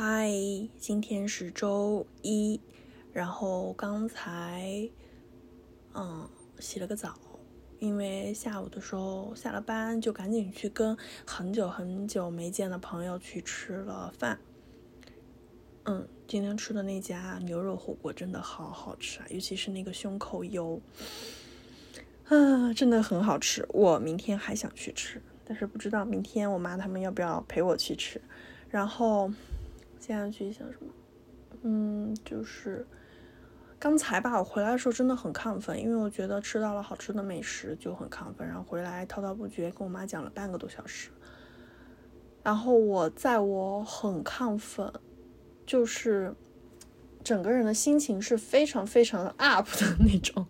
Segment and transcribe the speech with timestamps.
[0.00, 0.30] 嗨，
[0.78, 2.60] 今天是周一，
[3.12, 4.88] 然后刚才
[5.92, 7.18] 嗯洗了个澡，
[7.80, 14.38] 因为下午的时候下了班就赶紧去跟很久很久没见的朋友去吃了饭。
[15.86, 20.80] 嗯，今天吃的那家牛肉火锅真的好好吃啊，尤其是那个胸口油，
[22.28, 23.66] 啊，真的很好吃。
[23.70, 28.20] 我明天还想去吃，但是不知道明天我妈他们要不要陪我去吃，
[28.70, 29.32] 然后。
[29.98, 30.92] 接下去想什么？
[31.62, 32.86] 嗯，就是
[33.78, 41.10] 刚才吧，我回来的时候真的很亢奋，因为我觉得吃到了好吃的美食就很亢奋，然后回来滔滔不绝跟我妈讲了半个多小时。
[42.44, 44.90] 然后我在我很亢奋，
[45.66, 46.32] 就是
[47.22, 50.46] 整个人的心情是非常非常 up 的那种。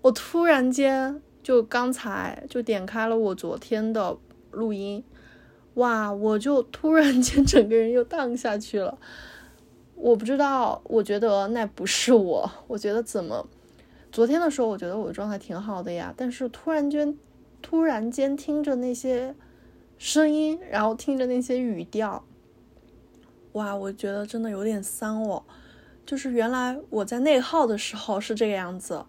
[0.00, 4.16] 我突然间就刚才就点开了我昨天的
[4.50, 5.04] 录音。
[5.74, 6.12] 哇！
[6.12, 8.98] 我就突然间整个人又荡下去了，
[9.94, 13.46] 我不知道，我觉得那不是我，我觉得怎么？
[14.10, 17.16] 昨天的时候我觉得我的状态挺好的呀，但是突然间，
[17.62, 19.34] 突然间听着那些
[19.96, 22.24] 声音，然后听着那些语调，
[23.52, 23.76] 哇！
[23.76, 25.44] 我觉得真的有点丧哦，
[26.04, 29.04] 就是原来我在内耗的时候是这个样子，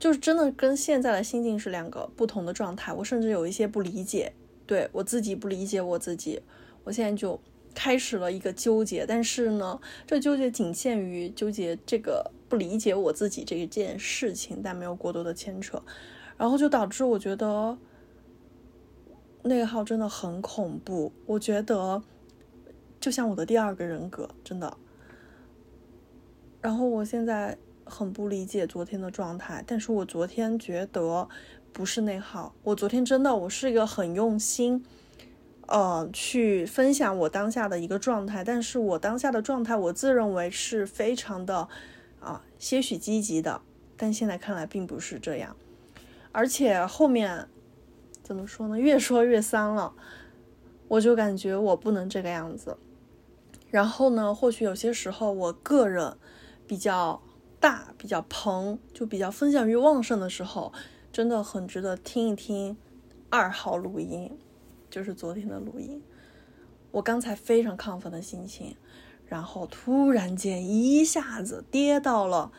[0.00, 4.32] 就是真的跟现在的心境是两个不同的状态，我甚至有一些不理解。
[4.68, 6.42] 对我自己不理解我自己，
[6.84, 7.40] 我现在就
[7.74, 15.82] 开始了一个纠结，但是呢，这纠结仅限于纠结这个不理解我自己这一件事情，但没有过多的牵扯，
[16.36, 17.78] 然后就导致我觉得
[19.44, 22.02] 内耗真的很恐怖，我觉得
[23.00, 24.76] 就像我的第二个人格，真的。
[26.60, 31.26] 然后我现在很不理解昨天的状态，但是我昨天觉得。
[31.72, 34.84] 不是内耗，我昨天真的，我是一个很用心，
[35.66, 38.42] 呃，去分享我当下的一个状态。
[38.42, 41.68] 但是我当下的状态，我自认为是非常的
[42.18, 43.60] 啊些许积极的，
[43.96, 45.54] 但现在看来并不是这样。
[46.32, 47.46] 而且后面
[48.24, 48.76] 怎么说呢？
[48.76, 49.92] 越说越丧了，
[50.88, 52.76] 我就感觉我不能这个样子。
[53.70, 56.16] 然后呢，或许有些时候我个人
[56.66, 57.22] 比较
[57.60, 60.72] 大、比较蓬，就比较分享欲旺盛的时候。
[61.12, 62.76] 真的很值得听一听
[63.30, 64.30] 二号录音，
[64.88, 66.02] 就是昨天的录音。
[66.90, 68.76] 我刚才非常亢奋的心情，
[69.26, 72.50] 然后突然间一下子跌到了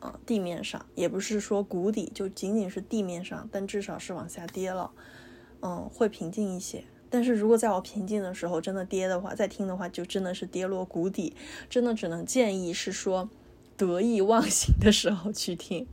[0.00, 4.90] 呃地面上，也不是说谷底，就仅仅是地面上，但至少是往下跌了。
[5.60, 6.84] 嗯，会平静一些。
[7.08, 11.34] 但是如果在我平静的时候真的跌的话，再听的话就真的是跌落谷底，
[11.70, 13.30] 真的只能建议是说
[13.76, 15.86] 得意忘形的时候去听，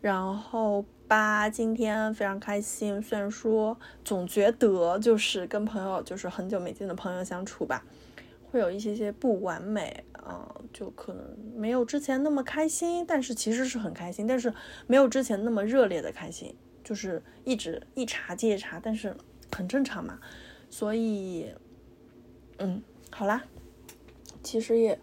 [0.00, 0.84] 然后。
[1.10, 3.02] 吧，今天非常开心。
[3.02, 7.84] 虽然说总觉得就是跟朋友，就是很久没见的朋友相处吧，
[8.48, 13.04] 会有一些些不完美啊，就可能没有之前那么开心。
[13.04, 14.54] 但是其实是很开心，但是
[14.86, 16.54] 没有之前那么热烈的开心，
[16.84, 19.16] 就是一直一茬接一茬，但是
[19.50, 20.20] 很正常嘛。
[20.70, 21.52] 所以，
[22.58, 23.42] 嗯，好啦，
[24.44, 24.96] 其实也，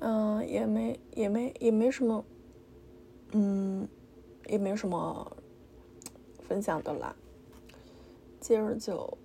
[0.00, 2.24] 嗯，也没也没也没什么，
[3.30, 3.86] 嗯。
[4.48, 5.30] 也没有什么
[6.48, 7.14] 分享的啦，
[8.40, 9.16] 接着就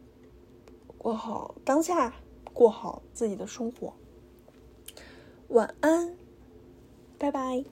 [0.97, 2.13] 过好当下，
[2.53, 3.93] 过好自己的生活。
[5.47, 6.15] 晚安，
[7.17, 7.63] 拜拜。